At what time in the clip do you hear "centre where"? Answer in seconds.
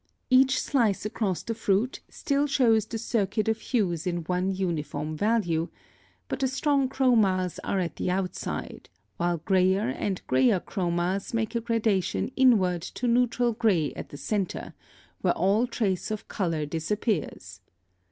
14.17-15.33